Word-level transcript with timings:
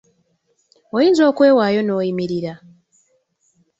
Oyinza 0.95 1.23
okwewaayo 1.31 1.81
n‘oyimirira? 1.83 2.53